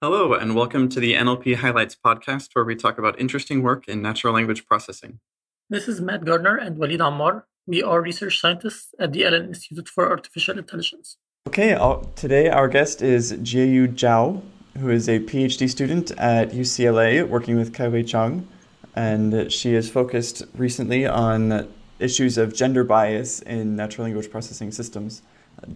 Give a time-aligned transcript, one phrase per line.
[0.00, 4.00] Hello, and welcome to the NLP Highlights podcast, where we talk about interesting work in
[4.00, 5.18] natural language processing.
[5.68, 7.42] This is Matt Gardner and Walid Ammar.
[7.66, 11.16] We are research scientists at the Allen Institute for Artificial Intelligence.
[11.48, 14.40] Okay, uh, today our guest is Jieyu Zhao,
[14.78, 18.46] who is a PhD student at UCLA working with Kaiwei Chang,
[18.94, 21.68] and she has focused recently on
[21.98, 25.22] issues of gender bias in natural language processing systems.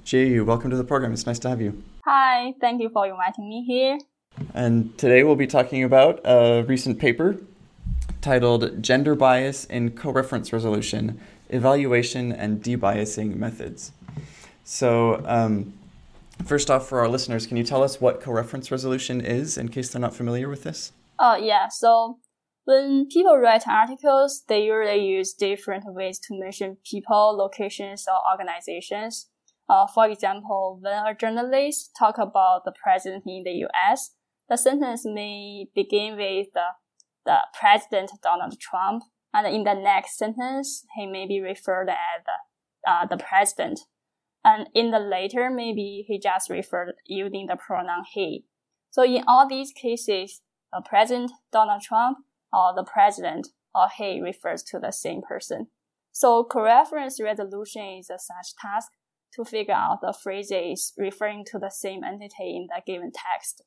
[0.04, 1.12] Jieyu, welcome to the program.
[1.12, 1.82] It's nice to have you.
[2.04, 3.98] Hi, thank you for inviting me here.
[4.54, 7.38] And today we'll be talking about a recent paper
[8.20, 13.92] titled Gender Bias in Co-Reference Resolution, Evaluation and Debiasing Methods.
[14.64, 15.74] So, um,
[16.46, 19.90] first off, for our listeners, can you tell us what co-reference resolution is in case
[19.90, 20.92] they're not familiar with this?
[21.18, 21.68] Oh, yeah.
[21.68, 22.18] So,
[22.64, 29.28] when people write articles, they usually use different ways to mention people, locations, or organizations.
[29.68, 34.10] Uh, for example, when a journalist talk about the president in the U.S.,
[34.52, 36.66] the sentence may begin with the,
[37.24, 42.90] the President Donald Trump, and in the next sentence, he may be referred as the,
[42.90, 43.80] uh, the president.
[44.44, 48.44] And in the later, maybe he just referred using the pronoun he.
[48.90, 52.18] So in all these cases, the President Donald Trump
[52.52, 55.68] or the president or he refers to the same person.
[56.10, 58.92] So co-reference resolution is a such task
[59.34, 63.62] to figure out the phrases referring to the same entity in the given text.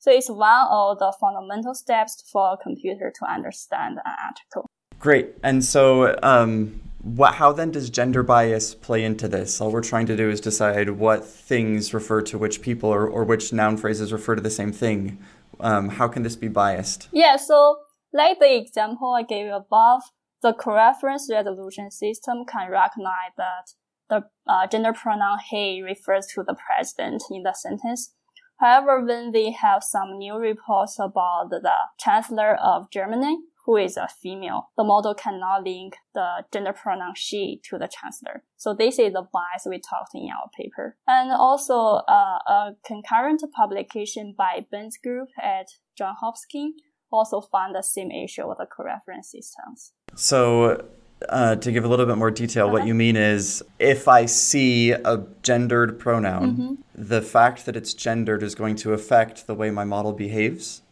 [0.00, 4.66] So it's one of the fundamental steps for a computer to understand an article.
[4.98, 5.34] Great.
[5.42, 9.60] And so, um, what, how then does gender bias play into this?
[9.60, 13.24] All we're trying to do is decide what things refer to which people or, or
[13.24, 15.18] which noun phrases refer to the same thing.
[15.60, 17.08] Um, how can this be biased?
[17.12, 17.76] Yeah, so
[18.12, 20.02] like the example I gave above,
[20.42, 23.74] the co-reference resolution system can recognize that
[24.08, 28.14] the uh, gender pronoun he refers to the president in the sentence
[28.60, 34.08] However, when we have some new reports about the chancellor of Germany, who is a
[34.22, 38.42] female, the model cannot link the gender pronoun she to the chancellor.
[38.56, 40.96] So this is the bias we talked in our paper.
[41.06, 46.74] And also uh, a concurrent publication by Ben's group at Johns Hopkins
[47.10, 49.92] also found the same issue with the co-reference systems.
[50.14, 50.84] So
[51.28, 52.72] uh, to give a little bit more detail, uh-huh.
[52.72, 56.74] what you mean is if I see a gendered pronoun, mm-hmm.
[56.94, 60.82] the fact that it's gendered is going to affect the way my model behaves.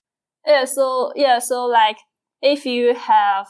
[0.47, 0.65] Yeah.
[0.65, 1.39] So yeah.
[1.39, 1.99] So like
[2.43, 3.49] if you have,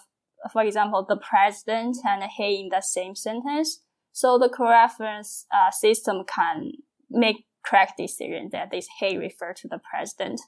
[0.53, 3.81] for example, the president and he in the same sentence,
[4.13, 6.73] so the co-reference uh, system can
[7.11, 10.41] make correct decision that this he refer to the president.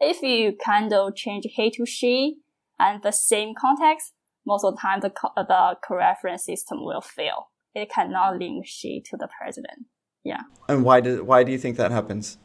[0.00, 2.36] If you kind of change he to she
[2.78, 4.12] and the same context,
[4.48, 7.38] most of the time the, the co-reference system will fail.
[7.74, 9.80] It cannot link she to the president.
[10.24, 10.42] Yeah.
[10.68, 12.38] And why do, why do you think that happens?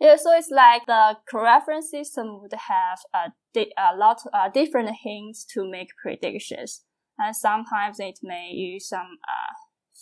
[0.00, 4.90] Yeah, so it's like the co-reference system would have a, di- a lot uh, different
[5.04, 6.84] hints to make predictions,
[7.18, 9.52] and sometimes it may use some uh,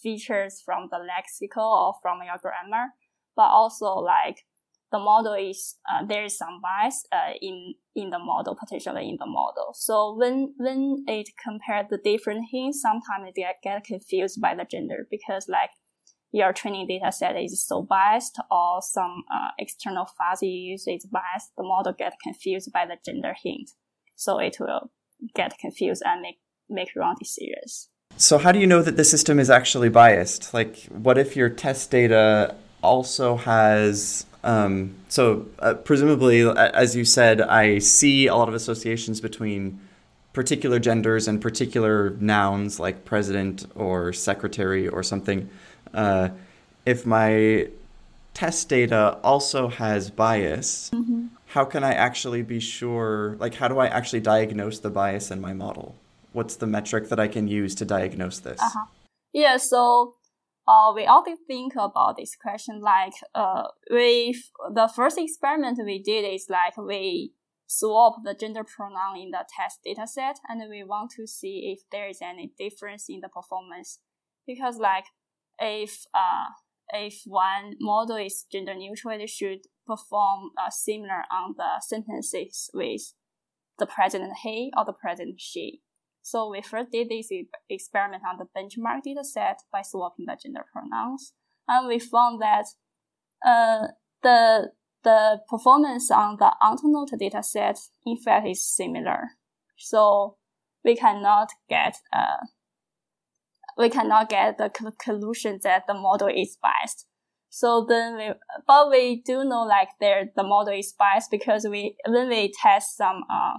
[0.03, 2.87] features from the lexical or from your grammar,
[3.35, 4.45] but also like
[4.91, 9.17] the model is uh, there is some bias uh, in in the model, potentially in
[9.19, 9.75] the model.
[9.75, 15.07] So when when it compares the different hints, sometimes get, get confused by the gender
[15.11, 15.71] because like
[16.33, 21.53] your training data set is so biased or some uh, external fuzzy use is biased,
[21.57, 23.71] the model get confused by the gender hint.
[24.17, 24.91] So it will
[25.35, 27.89] get confused and make make wrong decisions.
[28.17, 30.55] So how do you know that the system is actually biased?
[30.55, 37.43] Like what if your test data also has um, so uh, presumably, as you said,
[37.43, 39.79] I see a lot of associations between
[40.33, 45.51] particular genders and particular nouns like president or secretary or something.
[45.93, 46.31] Uh,
[46.87, 47.69] if my
[48.33, 51.27] test data also has bias, mm-hmm.
[51.49, 53.37] how can I actually be sure?
[53.39, 55.95] Like, how do I actually diagnose the bias in my model?
[56.33, 58.63] What's the metric that I can use to diagnose this?
[58.63, 58.87] Uh-huh.
[59.35, 60.15] Yeah, so
[60.69, 64.39] uh, we often think about this question like uh, we
[64.75, 67.33] the first experiment we did is like we
[67.67, 71.81] swap the gender pronoun in the test data set and we want to see if
[71.91, 74.01] there is any difference in the performance.
[74.47, 75.05] Because like
[75.59, 76.53] if uh,
[76.93, 83.15] if one model is gender neutral it should perform uh, similar on the sentences with
[83.79, 85.81] the president he or the president she
[86.31, 87.31] so we first did this
[87.71, 91.33] experiment on the benchmark data set by swapping the gender pronouns.
[91.67, 92.67] And we found that
[93.47, 93.89] uh,
[94.23, 94.71] the,
[95.05, 99.29] the performance on the Ontonote data set, in fact, is similar.
[99.77, 100.37] So
[100.85, 102.45] we cannot get, uh,
[103.79, 107.07] we cannot get the conclusion that the model is biased.
[107.49, 108.31] So then we,
[108.67, 112.99] but we do know like there the model is biased because we when we test
[112.99, 113.55] some uh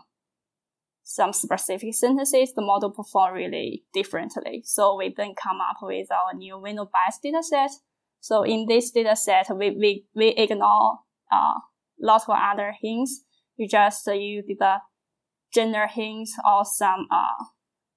[1.09, 4.61] some specific sentences, the model perform really differently.
[4.63, 7.71] So we then come up with our new WinoBias dataset.
[8.19, 10.99] So in this dataset, we, we, we ignore
[11.31, 11.55] uh,
[11.99, 13.23] lots of other hints.
[13.57, 14.75] We just uh, use the
[15.51, 17.43] gender hints or some uh,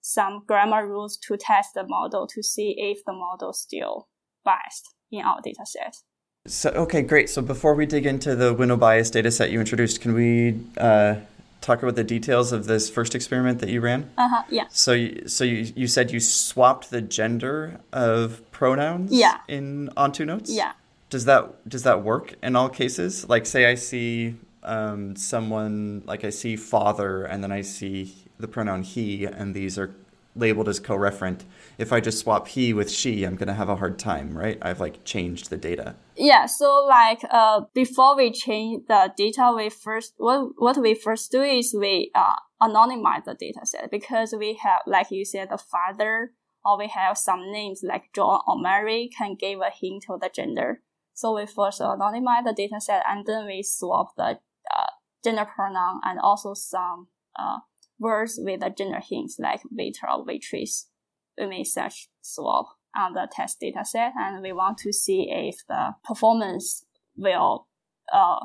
[0.00, 4.08] some grammar rules to test the model to see if the model still
[4.42, 5.98] biased in our dataset.
[6.46, 7.28] So okay, great.
[7.28, 11.16] So before we dig into the WinoBias dataset you introduced, can we uh,
[11.62, 14.10] talk about the details of this first experiment that you ran?
[14.18, 14.42] Uh huh.
[14.50, 14.64] Yeah.
[14.70, 19.38] So you, so you, you said you swapped the gender of pronouns Yeah.
[19.48, 20.48] in OntoNotes?
[20.48, 20.72] Yeah.
[21.08, 23.28] Does that does that work in all cases?
[23.28, 28.48] Like say I see um, someone like I see father and then I see the
[28.48, 29.94] pronoun he and these are
[30.34, 31.40] labeled as co-referent.
[31.78, 34.58] If I just swap he with she, I'm gonna have a hard time, right?
[34.62, 35.96] I've like changed the data.
[36.16, 41.30] Yeah, so like uh before we change the data, we first what what we first
[41.30, 45.58] do is we uh anonymize the data set because we have like you said the
[45.58, 46.32] father
[46.64, 50.30] or we have some names like John or Mary can give a hint of the
[50.32, 50.82] gender.
[51.14, 54.38] So we first anonymize the data set and then we swap the
[54.74, 54.86] uh,
[55.24, 57.08] gender pronoun and also some
[57.38, 57.58] uh
[58.02, 60.88] words with the gender hints like waiter or waitress.
[61.38, 65.56] We make such swap on the test data set and we want to see if
[65.68, 66.84] the performance
[67.16, 67.66] will
[68.12, 68.40] uh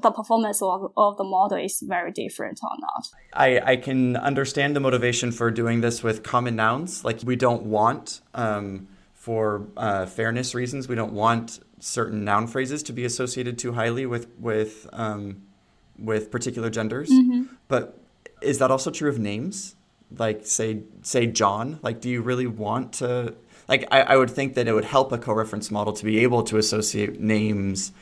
[0.00, 3.08] the performance of, of the model is very different or not.
[3.32, 7.04] I, I can understand the motivation for doing this with common nouns.
[7.04, 12.82] Like we don't want, um, for uh, fairness reasons, we don't want certain noun phrases
[12.84, 15.42] to be associated too highly with with um,
[15.98, 17.10] with particular genders.
[17.68, 17.98] But
[18.46, 19.74] is that also true of names?
[20.16, 21.78] Like say say John.
[21.82, 23.34] Like, do you really want to?
[23.68, 26.44] Like, I, I would think that it would help a co-reference model to be able
[26.44, 27.92] to associate names,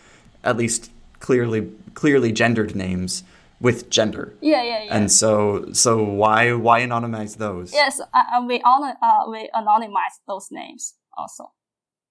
[0.43, 3.25] at least clearly clearly gendered names,
[3.61, 4.35] with gender.
[4.43, 4.97] Yeah, yeah, yeah.
[4.97, 7.73] And so so why why anonymize those?
[7.73, 8.05] yes, uh,
[8.37, 11.53] uh, we on, uh, we anonymize those names also.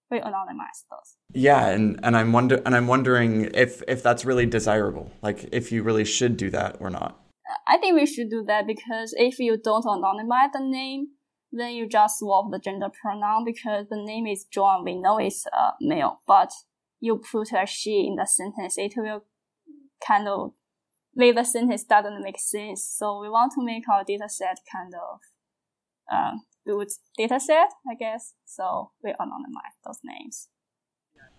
[0.10, 1.16] We anonymize those.
[1.34, 5.12] Yeah, and, and I'm wonder and I'm wondering if if that's really desirable.
[5.22, 7.20] Like if you really should do that or not.
[7.68, 11.08] I think we should do that because if you don't anonymize the name,
[11.52, 14.84] then you just swap the gender pronoun because the name is John.
[14.84, 16.52] We know it's a male, but
[17.00, 19.24] you put a she in the sentence, it will
[20.06, 20.54] kind of
[21.16, 22.84] make the sentence doesn't make sense.
[22.98, 25.20] So we want to make our data set kind of
[26.12, 28.34] um, good data set, I guess.
[28.46, 30.48] So we anonymize those names.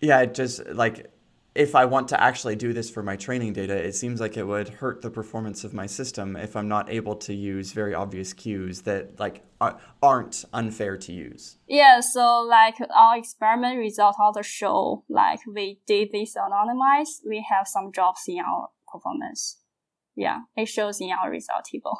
[0.00, 1.10] Yeah, it just like
[1.54, 4.44] if I want to actually do this for my training data, it seems like it
[4.44, 8.32] would hurt the performance of my system if I'm not able to use very obvious
[8.32, 11.58] cues that like are- aren't unfair to use.
[11.68, 17.68] Yeah, so like our experiment result also show like we did this anonymized, we have
[17.68, 19.60] some drops in our performance.
[20.16, 21.98] Yeah, it shows in our result table.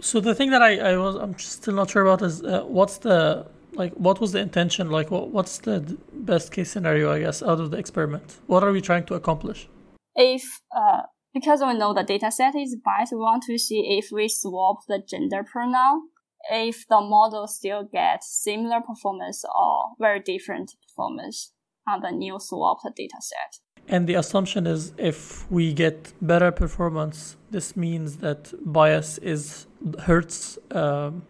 [0.00, 2.98] So the thing that I, I was I'm still not sure about is uh, what's
[2.98, 4.90] the like what was the intention?
[4.90, 8.40] Like what, what's the best case scenario I guess out of the experiment?
[8.46, 9.68] What are we trying to accomplish?
[10.14, 11.02] If uh
[11.34, 14.80] because we know the data set is biased, we want to see if we swap
[14.86, 16.02] the gender pronoun,
[16.50, 21.52] if the model still gets similar performance or very different performance
[21.88, 23.60] on the new swapped data set.
[23.88, 29.66] and the assumption is if we get better performance this means that bias is
[30.06, 31.22] hurts um,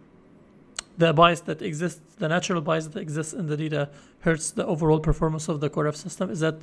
[1.03, 3.83] the bias that exists the natural bias that exists in the data
[4.27, 6.59] hurts the overall performance of the core system is that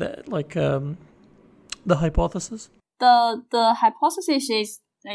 [0.00, 0.96] the like um,
[1.90, 2.62] the hypothesis
[3.04, 3.16] the
[3.50, 4.70] the hypothesis is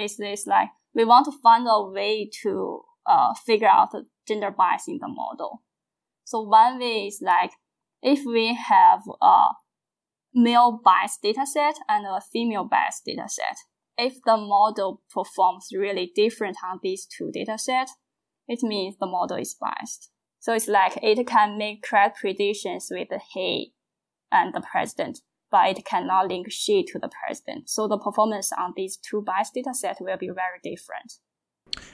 [0.06, 4.52] is this like we want to find a way to uh, figure out the gender
[4.52, 5.62] bias in the model.
[6.24, 7.52] So one way is like
[8.02, 9.48] if we have a
[10.34, 13.58] male bias dataset and a female bias dataset,
[13.98, 17.94] if the model performs really different on these two data sets,
[18.48, 20.10] it means the model is biased.
[20.40, 23.74] So it's like it can make correct predictions with the he
[24.32, 25.20] and the president,
[25.52, 27.70] but it cannot link she to the president.
[27.70, 31.14] So the performance on these two biased data set will be very different.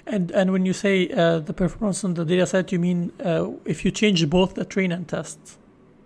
[0.06, 3.52] And and when you say uh, the performance on the data set, you mean uh,
[3.66, 5.40] if you change both the train and test,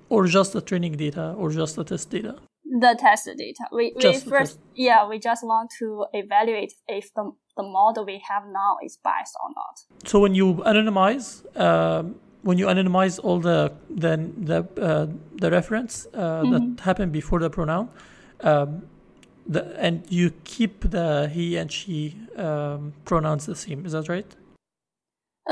[0.10, 2.36] or just the training data, or just the test data?
[2.80, 3.64] The test data.
[3.72, 8.22] We, we Just first, yeah, we just want to evaluate if the, the model we
[8.28, 10.08] have now is biased or not.
[10.08, 16.08] So when you anonymize, um, when you anonymize all the the the uh, the reference
[16.14, 17.90] uh, that happened before the pronoun,
[18.42, 18.84] um,
[19.48, 23.86] the and you keep the he and she um, pronouns the same.
[23.86, 24.36] Is that right?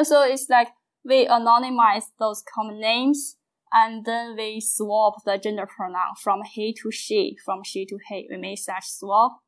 [0.03, 0.69] So it's like
[1.03, 3.37] we anonymize those common names
[3.71, 8.27] and then we swap the gender pronoun from he to she, from she to he.
[8.29, 9.39] We make such swap.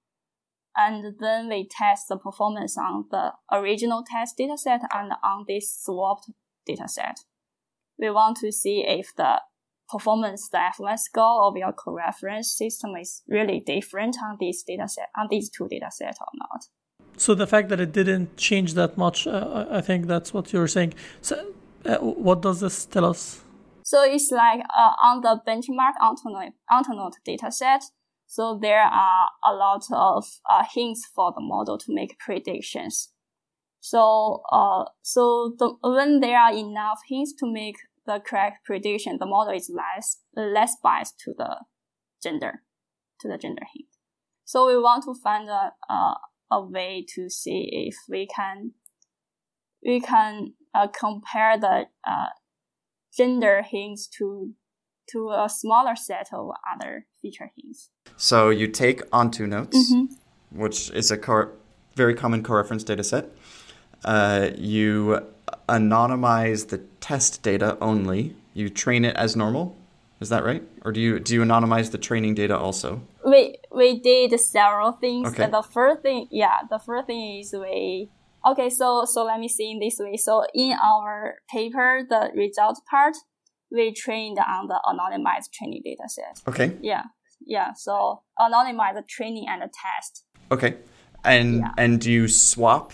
[0.75, 6.29] And then we test the performance on the original test dataset and on this swapped
[6.67, 7.15] dataset.
[7.99, 9.41] We want to see if the
[9.89, 15.27] performance the F1 score of your co-reference system is really different on this dataset, on
[15.29, 16.65] these two datasets or not.
[17.17, 20.67] So the fact that it didn't change that much, uh, I think that's what you're
[20.67, 20.93] saying.
[21.21, 21.53] So,
[21.85, 23.41] uh, what does this tell us?
[23.83, 27.81] So it's like uh, on the benchmark Ontonote, Ontonote dataset.
[28.31, 33.09] So there are a lot of uh, hints for the model to make predictions.
[33.81, 39.25] So, uh, so the, when there are enough hints to make the correct prediction, the
[39.25, 41.57] model is less less biased to the
[42.23, 42.61] gender,
[43.19, 43.89] to the gender hint.
[44.45, 46.15] So we want to find a a,
[46.51, 48.71] a way to see if we can
[49.85, 52.27] we can uh, compare the uh,
[53.13, 54.53] gender hints to
[55.11, 57.89] to a smaller set of other feature hints.
[58.17, 60.05] So you take OntoNotes, Mm-hmm.
[60.61, 61.49] which is a co-
[61.95, 63.29] very common co-reference data set.
[64.03, 65.19] Uh, you
[65.69, 68.35] anonymize the test data only.
[68.53, 69.75] You train it as normal.
[70.19, 70.63] Is that right?
[70.85, 73.01] Or do you do you anonymize the training data also?
[73.25, 75.29] We we did several things.
[75.29, 75.49] Okay.
[75.49, 78.09] The first thing, yeah, the first thing is we
[78.45, 78.69] okay.
[78.69, 80.17] So so let me see in this way.
[80.17, 83.15] So in our paper, the result part,
[83.71, 86.41] we trained on the anonymized training data set.
[86.47, 86.77] Okay.
[86.81, 87.03] Yeah,
[87.45, 87.73] yeah.
[87.75, 90.25] So anonymize the training and the test.
[90.51, 90.75] Okay.
[91.23, 91.71] And Yeah.
[91.77, 92.93] and do you swap?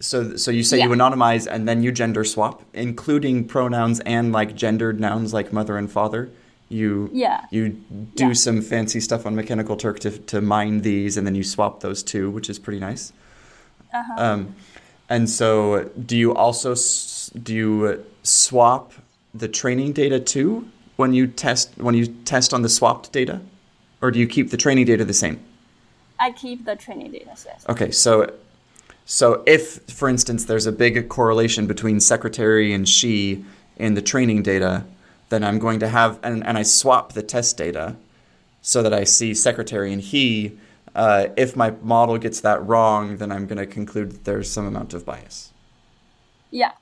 [0.00, 4.54] So so you say you anonymize and then you gender swap, including pronouns and like
[4.54, 6.30] gendered nouns like mother and father.
[6.68, 7.40] You Yeah.
[7.50, 7.68] you
[8.14, 8.32] do Yeah.
[8.34, 12.02] some fancy stuff on Mechanical Turk to to mine these, and then you swap those
[12.02, 13.12] two, which is pretty nice.
[13.94, 14.14] Uh-huh.
[14.24, 14.54] Um,
[15.08, 18.92] and so, do you also s- do you swap
[19.34, 23.40] the training data too when you test when you test on the swapped data,
[24.02, 25.40] or do you keep the training data the same?
[26.20, 27.64] I keep the training data set.
[27.68, 28.32] Okay, so
[29.04, 33.44] so if, for instance, there's a big correlation between secretary and she
[33.76, 34.84] in the training data,
[35.30, 37.96] then I'm going to have and, and I swap the test data
[38.60, 40.58] so that I see secretary and he.
[40.94, 44.66] Uh, if my model gets that wrong, then I'm going to conclude that there's some
[44.66, 45.52] amount of bias.
[46.50, 46.72] Yeah.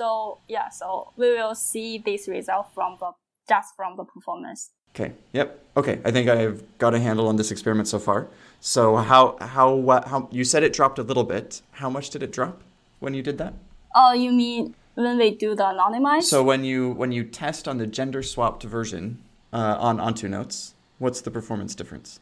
[0.00, 0.70] So yeah.
[0.70, 3.10] So we will see this result from the
[3.48, 4.70] just from the performance.
[4.94, 5.12] Okay.
[5.34, 5.48] Yep.
[5.76, 6.00] Okay.
[6.06, 8.28] I think I've got a handle on this experiment so far.
[8.60, 11.60] So how how what how you said it dropped a little bit.
[11.72, 12.62] How much did it drop
[13.00, 13.52] when you did that?
[13.94, 16.28] Oh, you mean when we do the anonymized?
[16.34, 19.18] So when you when you test on the gender swapped version
[19.52, 22.20] uh, on OntoNotes, what's the performance difference?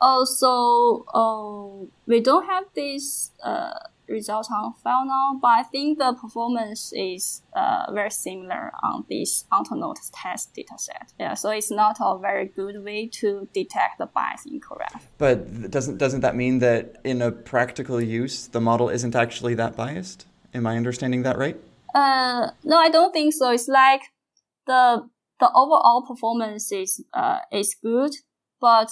[0.00, 3.78] Oh, so uh, we don't have this uh,
[4.08, 9.44] result on file now, but I think the performance is uh, very similar on this
[9.52, 11.12] Ontonote test dataset.
[11.18, 14.96] Yeah, so it's not a very good way to detect the bias in correct.
[15.18, 19.76] But doesn't doesn't that mean that in a practical use the model isn't actually that
[19.76, 20.26] biased?
[20.54, 21.56] Am I understanding that right?
[21.94, 23.50] Uh, no, I don't think so.
[23.50, 24.02] It's like
[24.66, 25.08] the
[25.40, 28.12] the overall performance is uh is good,
[28.60, 28.90] but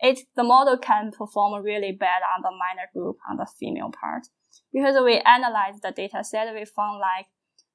[0.00, 4.26] it the model can perform really bad on the minor group on the female part
[4.72, 6.54] because we analyzed the data set.
[6.54, 7.26] We found like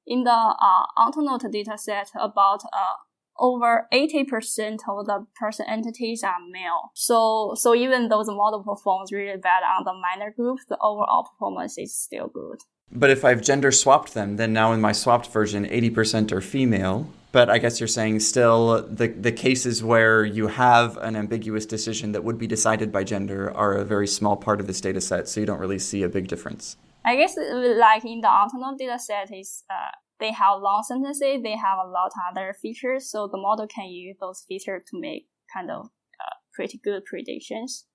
[0.06, 2.96] in the uh Ontonote data set about uh
[3.40, 6.90] over 80% of the person entities are male.
[6.94, 11.24] So, so even though the model performs really bad on the minor group, the overall
[11.24, 12.58] performance is still good.
[12.92, 17.08] But if I've gender swapped them, then now in my swapped version, 80% are female.
[17.32, 22.10] But I guess you're saying still the, the cases where you have an ambiguous decision
[22.12, 25.28] that would be decided by gender are a very small part of this data set,
[25.28, 26.76] so you don't really see a big difference.
[27.04, 31.56] I guess like in the Ontonote data set is uh, they have long sentences, they
[31.56, 35.28] have a lot of other features, so the model can use those features to make
[35.54, 37.86] kind of uh, pretty good predictions.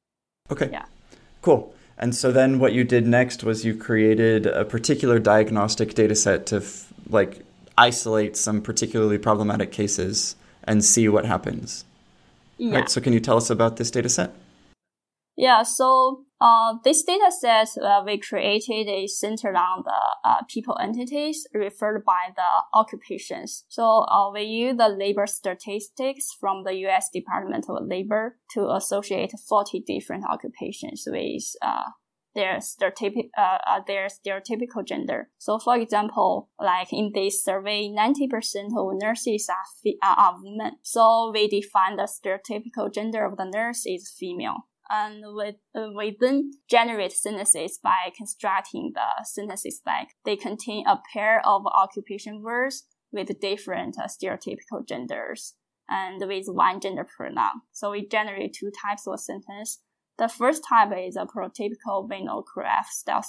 [0.49, 0.69] Okay.
[0.71, 0.85] Yeah.
[1.45, 1.71] Cool.
[1.99, 6.47] And so then what you did next was you created a particular diagnostic data set
[6.47, 7.45] to f- like
[7.77, 11.85] isolate some particularly problematic cases and see what happens.
[12.57, 12.79] Yeah.
[12.79, 12.89] Right.
[12.89, 14.33] So can you tell us about this data set?
[15.37, 20.77] Yeah, so uh, this data set uh, we created is centered on the uh, people
[20.81, 23.63] entities referred by the occupations.
[23.69, 27.09] So uh, we use the labor statistics from the U.S.
[27.13, 31.91] Department of Labor to associate 40 different occupations with uh,
[32.35, 35.29] their stereotypic, uh, their stereotypical gender.
[35.37, 40.73] So, for example, like in this survey, 90% of nurses are, are women.
[40.81, 46.15] So we define the stereotypical gender of the nurse is female and we, uh, we
[46.19, 52.83] then generate sentences by constructing the sentences like they contain a pair of occupation words
[53.11, 55.55] with different uh, stereotypical genders
[55.89, 57.61] and with one gender pronoun.
[57.71, 59.79] So we generate two types of sentence.
[60.17, 63.23] The first type is a prototypical WinoCoRef style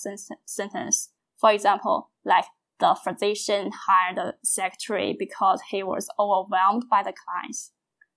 [0.46, 1.10] sentence.
[1.38, 2.44] For example, like
[2.78, 7.72] the physician hired the secretary because he was overwhelmed by the clients.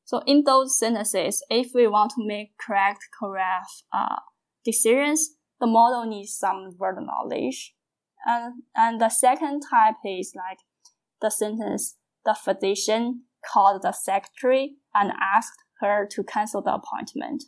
[0.09, 4.15] So in those sentences, if we want to make correct coref uh,
[4.65, 7.75] decisions, the model needs some word knowledge.
[8.25, 10.57] And, and the second type is like
[11.21, 17.43] the sentence, the physician called the secretary and asked her to cancel the appointment.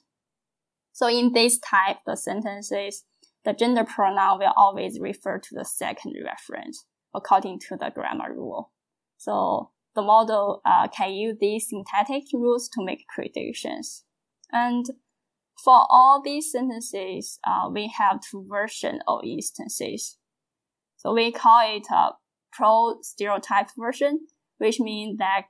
[0.92, 3.06] So in this type, the sentences,
[3.44, 8.72] the gender pronoun will always refer to the second reference according to the grammar rule.
[9.18, 14.04] So the model uh, can use these syntactic rules to make predictions.
[14.52, 14.86] And
[15.64, 20.18] for all these sentences, uh, we have two versions of instances.
[20.98, 22.12] So we call it a
[22.52, 25.44] pro stereotype version, which means that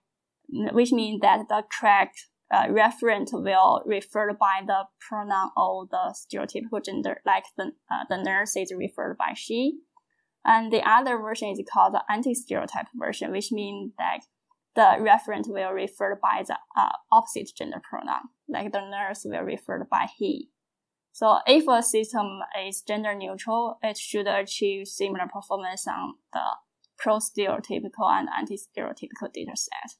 [0.49, 6.83] which means that the correct uh, referent will refer by the pronoun of the stereotypical
[6.83, 9.79] gender, like the uh, the nurse is referred by she,
[10.45, 14.21] and the other version is called the anti-stereotype version, which means that
[14.75, 19.85] the referent will refer by the uh, opposite gender pronoun, like the nurse will refer
[19.89, 20.49] by he.
[21.13, 26.43] So if a system is gender neutral, it should achieve similar performance on the
[26.97, 29.97] pro-stereotypical and anti-stereotypical data set.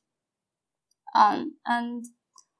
[1.13, 2.05] Um, and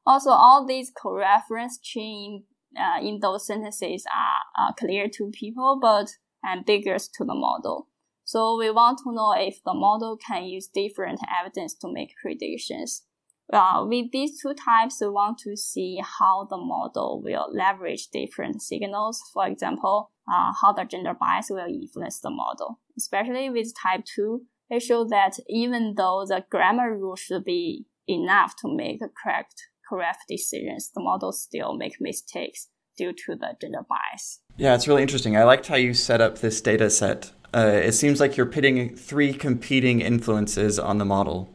[0.06, 2.44] also all these co-reference chain
[2.77, 6.08] uh, in those sentences are uh, clear to people, but
[6.46, 7.88] ambiguous to the model.
[8.32, 13.04] So we want to know if the model can use different evidence to make predictions.
[13.52, 18.62] Uh, with these two types, we want to see how the model will leverage different
[18.62, 19.22] signals.
[19.34, 22.80] For example, uh, how the gender bias will influence the model.
[22.98, 28.56] Especially with type 2, it shows that even though the grammar rule should be enough
[28.62, 29.56] to make correct
[29.90, 34.40] correct decisions, the model still make mistakes due to the gender bias.
[34.56, 35.36] Yeah, it's really interesting.
[35.36, 37.34] I liked how you set up this data set.
[37.53, 41.50] Uh, it seems like you're pitting three competing influences on the model.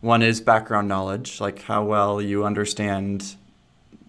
[0.00, 3.36] One is background knowledge, like how well you understand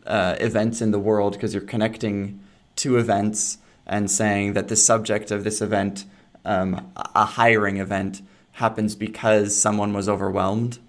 [0.05, 2.39] uh, events in the world, because you're connecting
[2.75, 6.05] two events and saying that the subject of this event,
[6.45, 8.21] um, a hiring event,
[8.53, 10.79] happens because someone was overwhelmed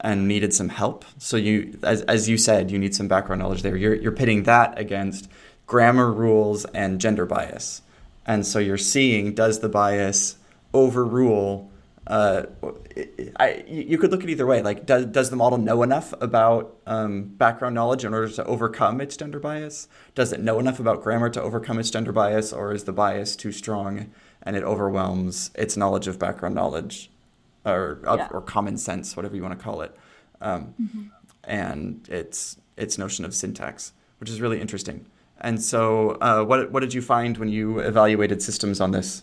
[0.00, 1.04] and needed some help.
[1.18, 3.76] So you, as, as you said, you need some background knowledge there.
[3.76, 5.30] You're, you're pitting that against
[5.66, 7.80] grammar rules and gender bias.
[8.26, 10.36] And so you're seeing does the bias
[10.72, 11.70] overrule?
[12.06, 12.44] Uh,
[13.36, 14.62] I, you could look at either way.
[14.62, 19.00] Like, does, does the model know enough about um, background knowledge in order to overcome
[19.00, 19.88] its gender bias?
[20.14, 23.36] Does it know enough about grammar to overcome its gender bias, or is the bias
[23.36, 24.10] too strong
[24.42, 27.10] and it overwhelms its knowledge of background knowledge?
[27.64, 28.28] or yeah.
[28.30, 29.96] or common sense, whatever you want to call it,
[30.40, 31.02] um, mm-hmm.
[31.44, 35.06] and its its notion of syntax, which is really interesting.
[35.44, 39.22] And so, uh, what what did you find when you evaluated systems on this?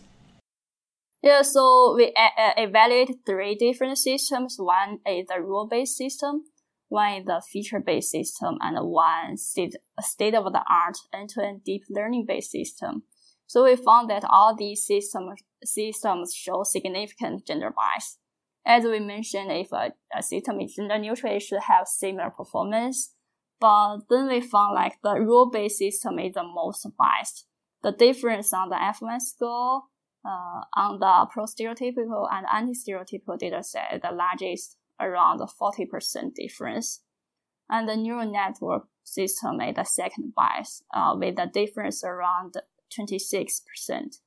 [1.23, 4.55] Yeah, so we evaluated three different systems.
[4.59, 6.43] One is the rule-based system,
[6.89, 12.51] one is the feature-based system, and one state state of the art end-to-end deep learning-based
[12.51, 13.03] system.
[13.47, 18.19] So we found that all these systems systems show significant gender bias.
[18.63, 23.15] As we mentioned, if a, a system is gender neutral, it should have similar performance.
[23.61, 27.45] But then we found like the rule-based system is the most biased.
[27.83, 29.83] The difference on the FMS score
[30.25, 37.03] uh, on the pro-stereotypical and anti-stereotypical data set is the largest, around 40% difference.
[37.69, 42.55] And the neural network system is the second bias, uh, with a difference around
[42.99, 44.17] 26%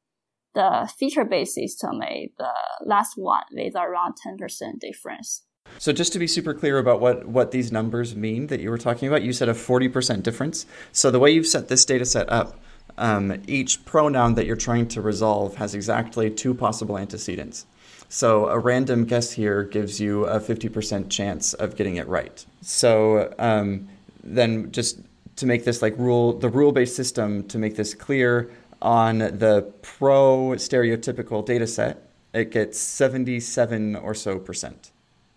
[0.55, 2.53] the feature-based system is the
[2.87, 5.45] last one with around 10% difference.
[5.85, 8.79] So just to be super clear about what, what these numbers mean that you were
[8.79, 10.65] talking about, you said a 40% difference.
[10.93, 12.59] So the way you've set this data set up,
[12.97, 17.67] um, each pronoun that you're trying to resolve has exactly two possible antecedents.
[18.09, 22.43] So a random guess here gives you a 50% chance of getting it right.
[22.63, 23.87] So um,
[24.23, 25.01] then just
[25.37, 28.51] to make this like rule, the rule-based system, to make this clear,
[28.81, 34.93] on the pro stereotypical data set, it gets 77 or so percent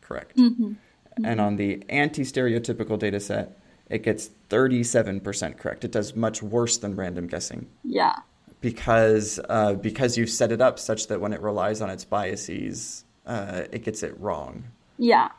[0.08, 0.38] correct.
[0.38, 0.66] Mm-hmm.
[0.66, 1.26] Mm-hmm.
[1.26, 3.58] And on the anti stereotypical data set,
[3.90, 5.84] it gets 37% correct.
[5.84, 7.68] It does much worse than random guessing.
[7.84, 8.16] Yeah.
[8.62, 13.06] Because uh, because you've set it up such that when it relies on its biases,
[13.26, 14.64] uh, it gets it wrong.
[14.98, 15.30] Yeah.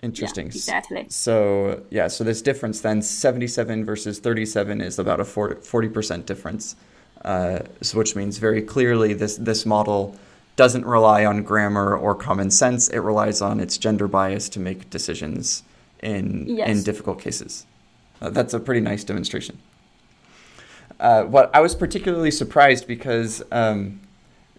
[0.00, 0.46] Interesting.
[0.46, 1.06] Yeah, exactly.
[1.08, 6.76] So yeah, so this difference then 77 versus 37 is about a 40 percent difference
[7.24, 7.60] uh,
[7.94, 10.16] which means very clearly this this model
[10.58, 12.88] doesn't rely on grammar or common sense.
[12.88, 15.62] It relies on its gender bias to make decisions
[16.02, 16.68] in Yes.
[16.68, 17.64] in difficult cases.
[18.20, 19.56] Uh, that's a pretty nice demonstration.
[20.98, 24.00] Uh, what I was particularly surprised because um,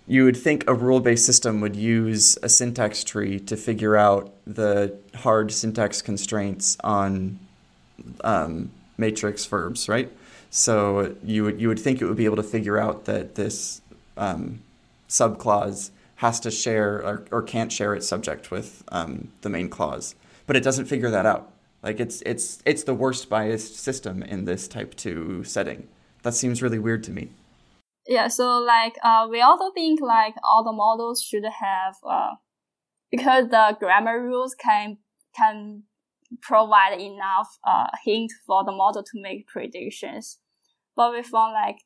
[0.08, 4.96] you would think a rule-based system would use a syntax tree to figure out the
[5.16, 7.40] hard syntax constraints on
[8.24, 10.10] um, matrix verbs, right?
[10.50, 13.82] So you would you would think it would be able to figure out that this
[14.16, 14.62] um,
[15.10, 20.16] subclause has to share or, or can't share its subject with um, the main clause,
[20.48, 21.52] but it doesn't figure that out.
[21.82, 25.88] Like it's it's it's the worst biased system in this type two setting.
[26.24, 27.30] That seems really weird to me.
[28.06, 32.36] Yeah, so like uh, we also think like all the models should have uh,
[33.10, 34.98] because the grammar rules can
[35.36, 35.84] can
[36.42, 40.40] provide enough uh, hint for the model to make predictions.
[40.96, 41.78] But we found like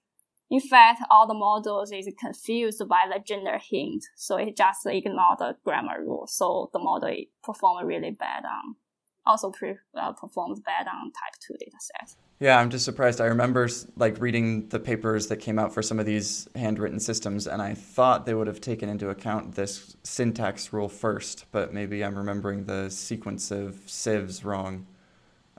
[0.53, 5.35] in fact all the models is confused by the gender hint, so it just ignore
[5.39, 6.27] the grammar rule.
[6.27, 8.75] So the model perform really bad on
[9.25, 12.17] also pre- uh, performs bad on type two data sets.
[12.39, 13.19] Yeah, I'm just surprised.
[13.19, 17.47] I remember like reading the papers that came out for some of these handwritten systems,
[17.47, 22.03] and I thought they would have taken into account this syntax rule first, but maybe
[22.03, 24.85] I'm remembering the sequence of sieves wrong,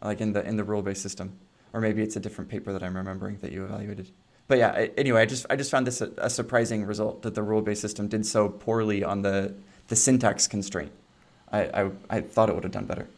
[0.03, 1.37] like in the in the rule-based system,
[1.73, 4.13] or maybe it's a different paper that I'm remembering that you evaluated.
[4.47, 7.35] But yeah, I, anyway, I just I just found this a, a surprising result that
[7.35, 9.55] the rule-based system did so poorly on the
[9.89, 10.93] the syntax constraint.
[11.51, 13.09] I I, I thought it would have done better.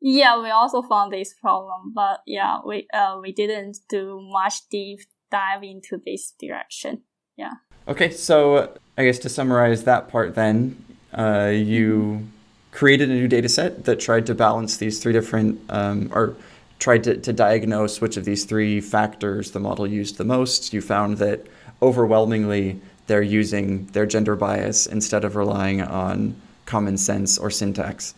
[0.00, 5.00] Yeah, we also found this problem, but yeah, we uh, we didn't do much deep
[5.30, 7.02] dive into this direction.
[7.36, 7.52] Yeah.
[7.88, 12.28] Okay, so I guess to summarize that part, then uh, you
[12.70, 16.36] created a new data set that tried to balance these three different, um, or
[16.82, 20.72] tried to, to diagnose which of these three factors the model used the most.
[20.74, 21.46] You found that
[21.80, 26.34] overwhelmingly they're using their gender bias instead of relying on
[26.66, 28.14] common sense or syntax.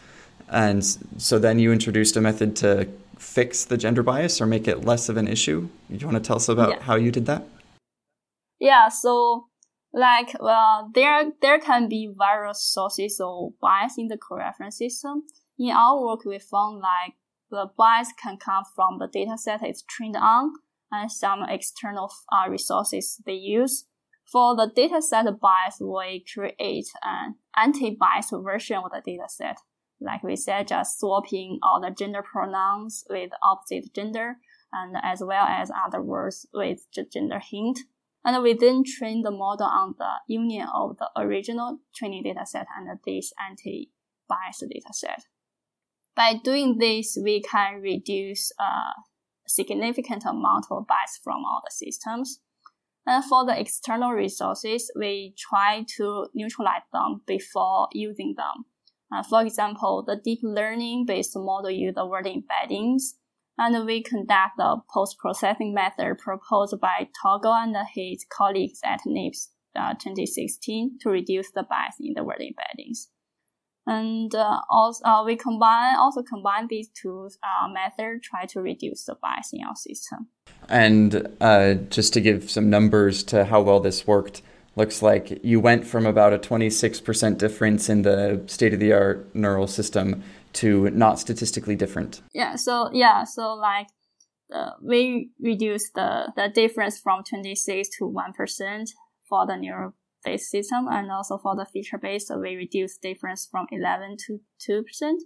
[0.48, 0.83] And
[1.18, 5.11] so then you introduced a method to fix the gender bias or make it less
[5.11, 5.68] of an issue.
[5.90, 6.83] You want to tell us about Yeah.
[6.83, 7.42] how you did that?
[8.59, 9.48] Yeah, so
[9.92, 15.24] like well, there there can be various sources of bias in the coreference system.
[15.59, 17.14] In our work, we found like
[17.50, 20.52] the bias can come from the data set it's trained on
[20.90, 23.87] and some external uh, resources they use.
[24.30, 29.59] For the data set bias, we create an anti-bias version of the data set.
[30.00, 34.37] Like we said, just swapping all the gender pronouns with opposite gender
[34.72, 37.80] and as well as other words with gender hint.
[38.24, 42.98] And we then train the model on the union of the original training dataset and
[43.04, 45.24] this anti-bias dataset.
[46.16, 48.92] By doing this, we can reduce a
[49.46, 52.40] significant amount of bias from all the systems.
[53.07, 58.64] And for the external resources, we try to neutralize them before using them.
[59.12, 63.14] Uh, for example, the deep learning based model use the word embeddings,
[63.59, 69.92] and we conduct the post-processing method proposed by Tolga and his colleagues at NIPS uh,
[69.94, 73.09] 2016 to reduce the bias in the word embeddings.
[73.87, 79.05] And uh, also, uh, we combine also combine these two uh, methods, try to reduce
[79.05, 80.29] the bias in our system.
[80.68, 84.40] And uh, just to give some numbers to how well this worked,
[84.77, 89.35] looks like you went from about a 26% difference in the state of the art
[89.35, 90.23] neural system
[90.55, 92.23] to not statistically different.
[92.33, 92.57] Yeah.
[92.57, 93.25] So yeah.
[93.25, 93.88] So like,
[94.55, 98.90] uh, we reduce the the difference from 26 to one percent
[99.29, 103.66] for the neural based system, and also for the feature based, we reduce difference from
[103.70, 105.22] 11 to two percent.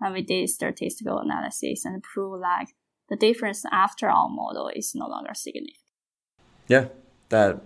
[0.00, 2.68] And we did statistical analysis and prove like
[3.08, 5.76] the difference after our model is no longer significant.
[6.66, 6.86] Yeah,
[7.28, 7.60] that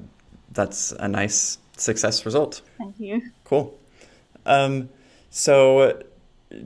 [0.51, 2.63] that's a nice success result.
[2.79, 3.23] Thank you.
[3.45, 3.79] Cool.
[4.45, 4.89] Um,
[5.31, 6.03] so,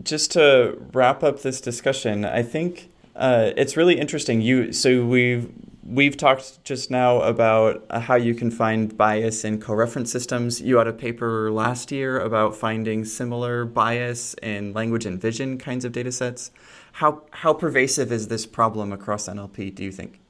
[0.02, 4.40] just to wrap up this discussion, I think uh, it's really interesting.
[4.40, 5.52] You so we've
[5.84, 10.60] we've talked just now about uh, how you can find bias in coreference systems.
[10.60, 15.84] You had a paper last year about finding similar bias in language and vision kinds
[15.84, 16.50] of data sets.
[16.92, 19.74] How how pervasive is this problem across NLP?
[19.74, 20.20] Do you think?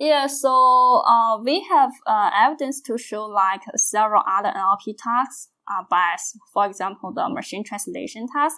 [0.00, 5.86] Yeah, so uh, we have uh, evidence to show like several other NLP tasks are
[5.88, 6.38] biased.
[6.52, 8.56] For example, the machine translation task.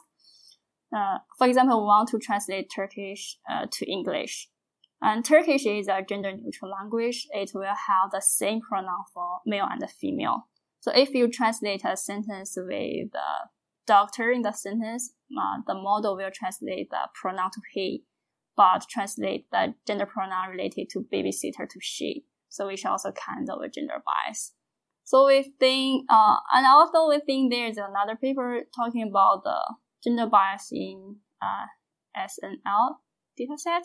[0.97, 4.49] Uh, for example, we want to translate Turkish uh, to English.
[5.03, 7.27] And Turkish is a gender neutral language.
[7.31, 10.49] It will have the same pronoun for male and female.
[10.81, 13.49] So if you translate a sentence with the
[13.87, 18.05] doctor in the sentence, uh, the model will translate the pronoun to he
[18.57, 22.25] but translate the gender pronoun related to babysitter to she.
[22.49, 24.53] So we should also kind of a gender bias.
[25.05, 30.27] So we think, uh, and also we think there's another paper talking about the gender
[30.27, 31.67] bias in uh,
[32.17, 32.97] SNL
[33.39, 33.83] dataset,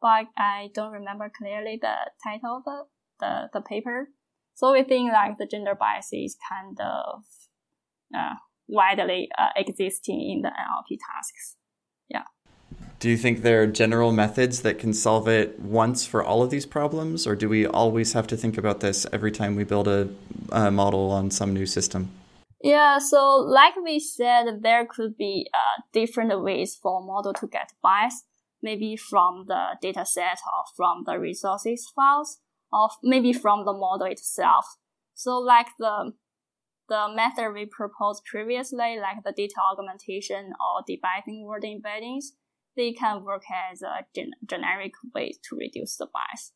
[0.00, 2.82] but I don't remember clearly the title of the,
[3.20, 4.08] the, the paper.
[4.54, 7.22] So we think like the gender bias is kind of
[8.14, 8.34] uh,
[8.68, 11.56] widely uh, existing in the NLP tasks.
[12.08, 12.24] Yeah.
[12.98, 16.50] Do you think there are general methods that can solve it once for all of
[16.50, 19.88] these problems, or do we always have to think about this every time we build
[19.88, 20.08] a,
[20.52, 22.10] a model on some new system?
[22.62, 27.46] Yeah, so like we said, there could be uh, different ways for a model to
[27.46, 28.24] get bias,
[28.62, 32.38] maybe from the data set or from the resources files,
[32.72, 34.64] or maybe from the model itself.
[35.14, 36.12] So like the
[36.88, 42.24] the method we proposed previously, like the data augmentation or debiasing word embeddings,
[42.76, 46.52] they can work as a gen- generic way to reduce the bias.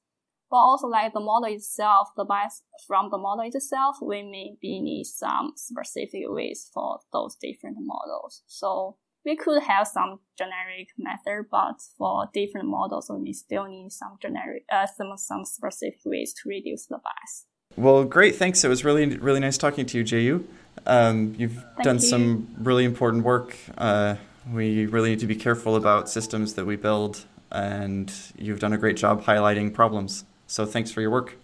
[0.51, 5.05] But also like the model itself, the bias from the model itself, we maybe need
[5.05, 8.43] some specific ways for those different models.
[8.47, 14.17] So we could have some generic method, but for different models, we still need some
[14.21, 17.47] generic, uh, some, some specific ways to reduce the bias.
[17.77, 18.37] Well, great.
[18.37, 18.63] Thanks.
[18.63, 20.45] It was really, really nice talking to you, Jieyu.
[20.87, 22.03] Um, you've Thank done you.
[22.03, 23.57] some really important work.
[23.77, 24.17] Uh,
[24.53, 28.79] we really need to be careful about systems that we build, and you've done a
[28.79, 30.25] great job highlighting problems.
[30.47, 31.37] So thanks for your work.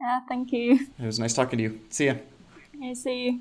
[0.00, 0.80] Yeah, thank you.
[0.98, 1.80] It was nice talking to you.
[1.88, 2.14] See ya.
[2.82, 3.40] I see you.